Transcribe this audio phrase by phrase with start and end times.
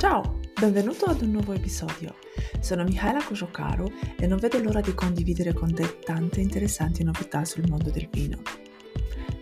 [0.00, 2.14] Ciao, benvenuto ad un nuovo episodio.
[2.58, 3.86] Sono Michaela Kojokaro
[4.18, 8.40] e non vedo l'ora di condividere con te tante interessanti novità sul mondo del vino.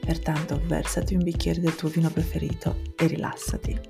[0.00, 3.80] Pertanto versati un bicchiere del tuo vino preferito e rilassati.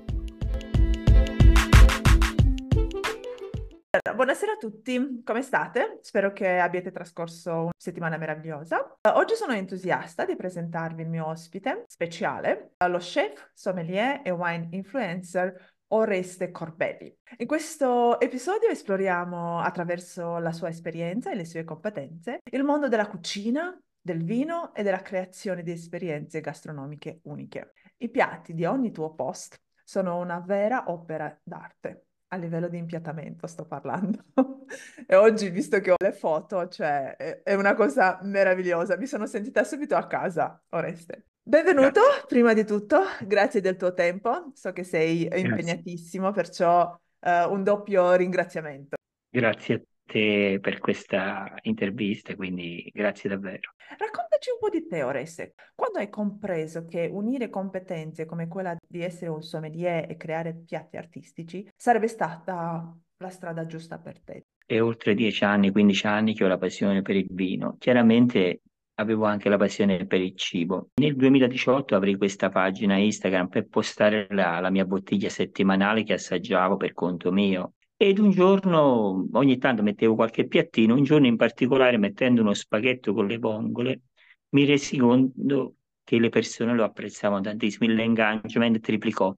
[4.13, 5.97] Buonasera a tutti, come state?
[6.03, 8.95] Spero che abbiate trascorso una settimana meravigliosa.
[9.13, 15.77] Oggi sono entusiasta di presentarvi il mio ospite speciale, lo chef, sommelier e wine influencer
[15.91, 17.15] Oreste Corbelli.
[17.37, 23.07] In questo episodio esploriamo attraverso la sua esperienza e le sue competenze il mondo della
[23.07, 27.73] cucina, del vino e della creazione di esperienze gastronomiche uniche.
[27.97, 32.05] I piatti di ogni tuo post sono una vera opera d'arte.
[32.31, 34.25] A livello di impiattamento sto parlando.
[35.07, 38.95] e oggi, visto che ho le foto, cioè, è, una cosa meravigliosa.
[38.97, 41.29] Mi sono sentita subito a casa, Oreste.
[41.49, 42.25] Benvenuto, Grazie.
[42.27, 44.51] prima di tutto, grazie del tuo tempo.
[44.53, 45.47] So che sei Grazie.
[45.47, 48.97] impegnatissimo, perciò eh, un doppio ringraziamento.
[49.27, 53.73] Grazie a te per questa intervista, quindi grazie davvero.
[53.97, 55.55] Raccontaci un po' di te, Oreste.
[55.73, 60.97] Quando hai compreso che unire competenze come quella di essere un sommelier e creare piatti
[60.97, 64.43] artistici sarebbe stata la strada giusta per te?
[64.67, 67.75] È oltre 10 anni, 15 anni che ho la passione per il vino.
[67.79, 68.61] Chiaramente
[68.99, 70.89] avevo anche la passione per il cibo.
[70.95, 76.75] Nel 2018 aprì questa pagina Instagram per postare la, la mia bottiglia settimanale che assaggiavo
[76.77, 77.73] per conto mio.
[77.95, 83.13] Ed un giorno, ogni tanto mettevo qualche piattino, un giorno in particolare mettendo uno spaghetto
[83.13, 84.01] con le vongole,
[84.49, 89.33] mi resi conto che le persone lo apprezzavano tantissimo, l'engagement triplicò,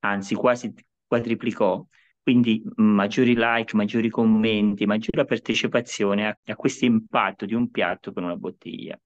[0.00, 0.72] anzi quasi
[1.06, 1.86] quadriplicò.
[2.22, 8.22] Quindi maggiori like, maggiori commenti, maggiore partecipazione a, a questo impatto di un piatto con
[8.22, 8.98] una bottiglia.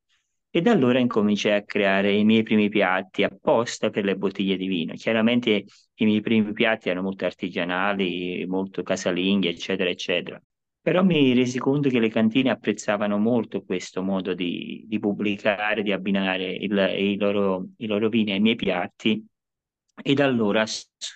[0.50, 4.67] E da allora incominciai a creare i miei primi piatti apposta per le bottiglie di
[4.67, 4.95] vino.
[4.95, 5.64] Chiaramente
[5.95, 10.41] i miei primi piatti erano molto artigianali, molto casalinghi, eccetera, eccetera.
[10.80, 15.92] Però mi resi conto che le cantine apprezzavano molto questo modo di, di pubblicare, di
[15.92, 19.27] abbinare il, i, loro, i loro vini ai miei piatti
[20.02, 20.64] e da allora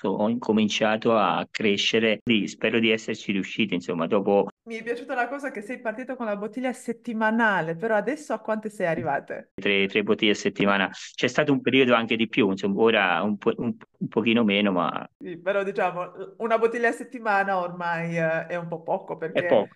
[0.03, 4.49] ho incominciato a crescere, sì, spero di esserci riuscito, insomma, dopo...
[4.69, 8.39] Mi è piaciuta la cosa che sei partito con la bottiglia settimanale, però adesso a
[8.39, 9.53] quante sei arrivate?
[9.55, 10.91] Tre, tre bottiglie a settimana.
[11.15, 14.73] C'è stato un periodo anche di più, insomma, ora un, po', un, un pochino meno,
[14.73, 15.09] ma...
[15.19, 19.41] Sì, però diciamo, una bottiglia a settimana ormai eh, è un po' poco perché...
[19.41, 19.71] È poco.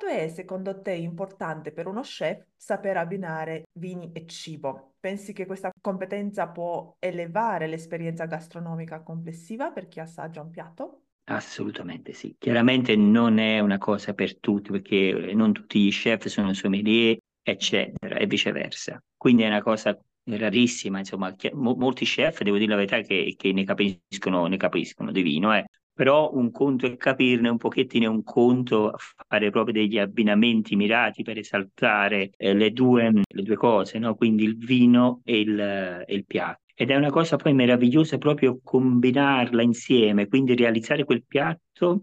[0.00, 4.94] Quanto è secondo te importante per uno chef saper abbinare vini e cibo?
[4.98, 11.02] Pensi che questa competenza può elevare l'esperienza gastronomica complessiva per chi assaggia un piatto?
[11.24, 12.34] Assolutamente sì.
[12.38, 18.16] Chiaramente non è una cosa per tutti, perché non tutti gli chef sono sommelier, eccetera,
[18.16, 18.98] e viceversa.
[19.14, 19.94] Quindi è una cosa
[20.24, 25.20] rarissima, insomma, molti chef, devo dire la verità, che, che ne capiscono, ne capiscono di
[25.20, 25.66] vino, eh
[26.00, 28.94] però un conto è capirne un pochettino, un conto
[29.28, 34.14] fare proprio degli abbinamenti mirati per esaltare eh, le, due, le, due, cose, no?
[34.14, 36.62] quindi il vino e il, e il piatto.
[36.74, 42.00] Ed è una cosa poi meravigliosa proprio combinarla insieme, quindi realizzare quel piatto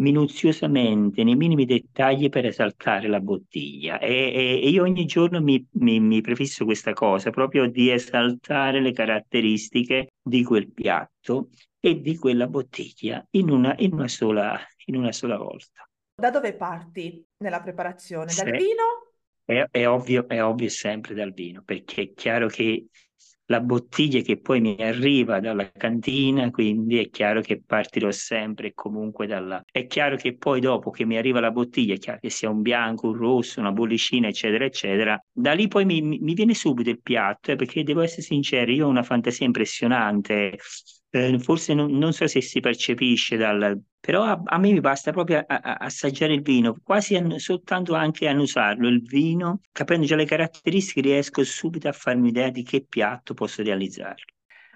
[0.00, 4.00] minuziosamente, nei minimi dettagli per esaltare la bottiglia.
[4.00, 8.80] E, e, e io ogni giorno mi, mi, mi, prefisso questa cosa, proprio di esaltare
[8.80, 14.96] le caratteristiche di quel piatto e di quella bottiglia in una, in una, sola, in
[14.96, 15.88] una sola volta.
[16.14, 18.32] Da dove parti nella preparazione?
[18.34, 19.14] Dal vino?
[19.42, 22.86] È, è, ovvio, è ovvio sempre dal vino, perché è chiaro che
[23.50, 28.74] la bottiglia che poi mi arriva dalla cantina, quindi è chiaro che partirò sempre e
[28.74, 29.60] comunque dalla...
[29.68, 32.62] È chiaro che poi dopo che mi arriva la bottiglia, è chiaro che sia un
[32.62, 37.00] bianco, un rosso, una bollicina, eccetera, eccetera, da lì poi mi, mi viene subito il
[37.02, 40.56] piatto, eh, perché devo essere sincero, io ho una fantasia impressionante,
[41.10, 43.80] eh, forse non, non, so se si percepisce dal...
[43.98, 47.94] però a, a me mi basta proprio a, a, assaggiare il vino, quasi a, soltanto
[47.94, 52.62] anche a usarlo, il vino, capendo già le caratteristiche riesco subito a farmi idea di
[52.62, 54.22] che piatto posso realizzare.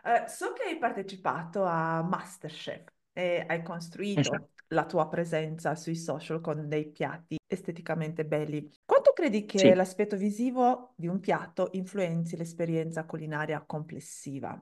[0.03, 4.51] Uh, so che hai partecipato a Masterchef e hai costruito esatto.
[4.69, 8.69] la tua presenza sui social con dei piatti esteticamente belli.
[8.85, 9.73] Quanto credi che sì.
[9.73, 14.61] l'aspetto visivo di un piatto influenzi l'esperienza culinaria complessiva?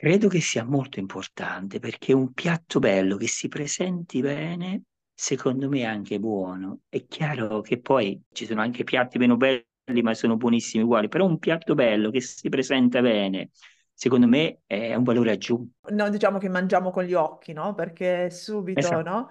[0.00, 5.80] Credo che sia molto importante perché un piatto bello che si presenti bene, secondo me
[5.80, 6.80] è anche buono.
[6.88, 11.26] È chiaro che poi ci sono anche piatti meno belli, ma sono buonissimi uguali, però
[11.26, 13.50] un piatto bello che si presenta bene,
[13.92, 15.90] secondo me è un valore aggiunto.
[15.90, 17.74] No, diciamo che mangiamo con gli occhi, no?
[17.74, 19.02] Perché subito, esatto.
[19.02, 19.30] no?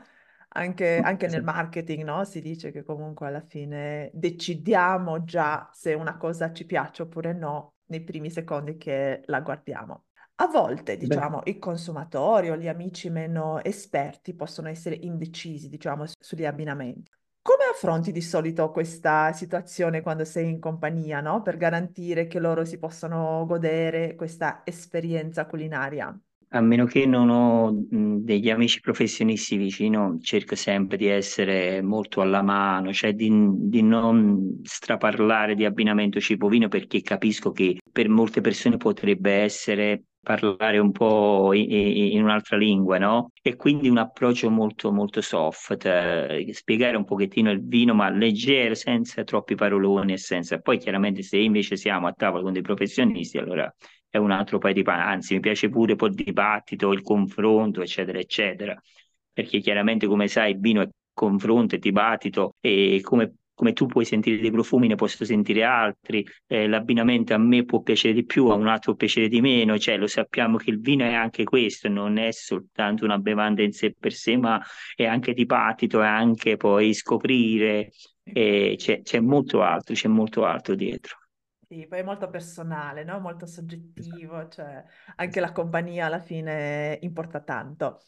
[0.49, 1.43] Anche, anche esatto.
[1.43, 2.23] nel marketing, no?
[2.25, 7.73] Si dice che comunque alla fine decidiamo già se una cosa ci piace oppure no
[7.87, 10.03] nei primi secondi che la guardiamo.
[10.41, 16.05] A volte, Beh, diciamo, i consumatori o gli amici meno esperti possono essere indecisi, diciamo,
[16.05, 17.11] su- sugli abbinamenti.
[17.41, 21.41] Come affronti di solito questa situazione quando sei in compagnia, no?
[21.41, 26.17] Per garantire che loro si possano godere questa esperienza culinaria?
[26.51, 32.21] A meno che non ho mh, degli amici professionisti vicino, cerco sempre di essere molto
[32.21, 38.41] alla mano, cioè di, di non straparlare di abbinamento cibo-vino perché capisco che per molte
[38.41, 43.31] persone potrebbe essere parlare un po' in, in un'altra lingua, no?
[43.41, 48.75] E quindi un approccio molto, molto soft, eh, spiegare un pochettino il vino, ma leggero,
[48.75, 50.59] senza troppi paroloni e senza...
[50.59, 53.73] Poi chiaramente se invece siamo a tavola con dei professionisti, allora
[54.09, 57.81] è un altro paio di panni, anzi mi piace pure poi il dibattito, il confronto,
[57.81, 58.79] eccetera, eccetera,
[59.31, 64.05] perché chiaramente come sai il vino è confronto, è dibattito e come, come tu puoi
[64.05, 68.47] sentire dei profumi ne posso sentire altri, eh, l'abbinamento a me può piacere di più,
[68.47, 71.89] a un altro piacere di meno, cioè lo sappiamo che il vino è anche questo,
[71.89, 74.61] non è soltanto una bevanda in sé per sé, ma
[74.95, 77.91] è anche dibattito, è anche poi scoprire,
[78.23, 81.17] eh, c'è, c'è molto altro, c'è molto altro dietro.
[81.67, 83.19] Sì, poi è molto personale, no?
[83.19, 83.45] Molto
[83.95, 84.25] Esatto.
[84.25, 84.83] soggettivo, cioè
[85.17, 88.01] anche la compagnia alla fine importa tanto.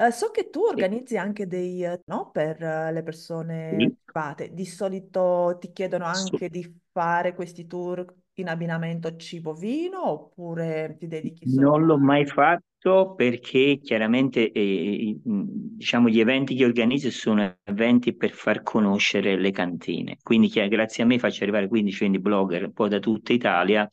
[0.00, 2.30] Eh, so che tu organizzi anche dei, eh, no?
[2.30, 4.54] Per eh, le persone sì, private.
[4.54, 8.04] Di solito ti chiedono anche di fare questi tour
[8.34, 12.62] in abbinamento cibo-vino oppure ti dedichi solo Non l'ho mai fatto
[13.16, 20.16] perché chiaramente eh, diciamo, gli eventi che organizzo sono eventi per far conoscere le cantine.
[20.22, 23.88] Quindi grazie a me faccio arrivare 15-20 blogger un po' da tutta Italia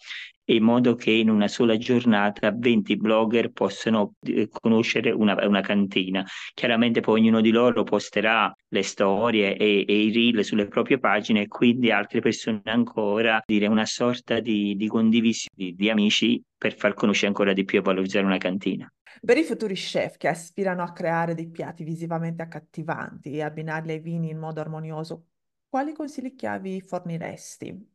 [0.46, 6.24] in modo che in una sola giornata 20 blogger possano eh, conoscere una, una cantina.
[6.54, 11.42] Chiaramente poi ognuno di loro posterà le storie e, e i reel sulle proprie pagine
[11.42, 16.76] e quindi altre persone ancora dire una sorta di, di condivisione di, di amici per
[16.76, 18.92] far conoscere ancora di più e valorizzare una cantina.
[19.24, 24.00] Per i futuri chef che aspirano a creare dei piatti visivamente accattivanti e abbinarli ai
[24.00, 25.28] vini in modo armonioso,
[25.70, 27.94] quali consigli chiavi forniresti?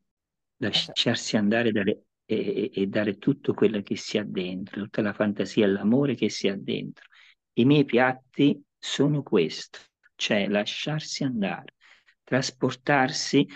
[0.59, 5.13] Lascia- lasciarsi andare dare- e, e- dare tutto quello che si ha dentro, tutta la
[5.13, 7.07] fantasia e l'amore che si ha dentro.
[7.55, 9.79] I miei piatti sono questo,
[10.15, 11.75] cioè lasciarsi andare,
[12.23, 13.47] trasportarsi.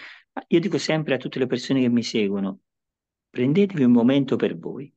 [0.49, 2.61] Io dico sempre a tutte le persone che mi seguono,
[3.35, 4.93] prendetevi un momento per voi.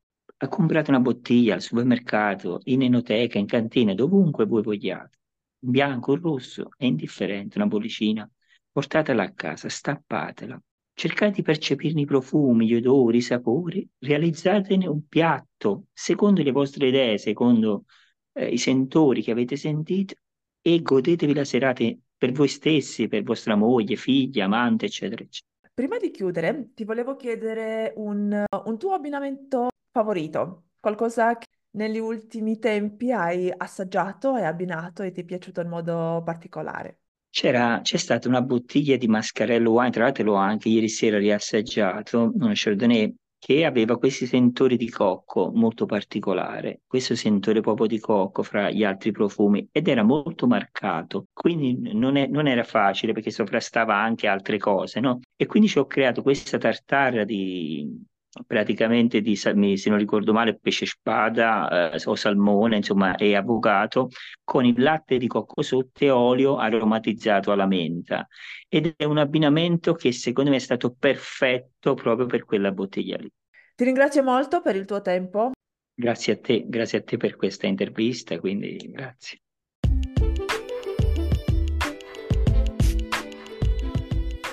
[0.47, 5.17] Comprate una bottiglia al supermercato, in enoteca, in cantina, dovunque voi vogliate.
[5.61, 8.29] Un bianco, un rosso, è indifferente, una bollicina.
[8.71, 10.61] Portatela a casa, stappatela
[10.93, 16.89] Cercate di percepirne i profumi, gli odori, i sapori, realizzatene un piatto secondo le vostre
[16.89, 17.85] idee, secondo
[18.33, 20.13] eh, i sentori che avete sentito
[20.61, 21.83] e godetevi la serata
[22.15, 25.56] per voi stessi, per vostra moglie, figlia, amante, eccetera, eccetera.
[25.77, 31.45] Prima di chiudere, ti volevo chiedere un, un tuo abbinamento favorito, qualcosa che
[31.75, 37.01] negli ultimi tempi hai assaggiato, hai abbinato e ti è piaciuto in modo particolare.
[37.29, 42.31] C'era, c'è stata una bottiglia di Mascarello Wine, tra l'altro l'ho anche ieri sera riassaggiato,
[42.33, 43.15] una Chardonnay,
[43.47, 48.83] che aveva questi sentori di cocco molto particolare, questo sentore proprio di cocco fra gli
[48.83, 54.27] altri profumi ed era molto marcato, quindi non, è- non era facile perché sovrastava anche
[54.27, 55.21] altre cose, no?
[55.37, 58.05] E quindi ci ho creato questa tartara di
[58.45, 64.09] praticamente di, se non ricordo male, pesce spada eh, o salmone, insomma, e avocado
[64.43, 68.27] con il latte di cocco sotto e olio aromatizzato alla menta.
[68.67, 73.31] Ed è un abbinamento che secondo me è stato perfetto proprio per quella bottiglia lì.
[73.75, 75.51] Ti ringrazio molto per il tuo tempo.
[75.93, 79.39] Grazie a te, grazie a te per questa intervista, quindi grazie.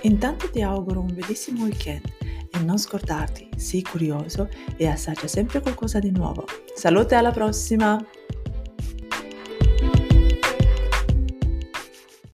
[0.03, 2.24] Intanto ti auguro un bellissimo weekend
[2.55, 6.47] e non scordarti, sii curioso e assaggia sempre qualcosa di nuovo.
[6.75, 7.99] Salute alla prossima!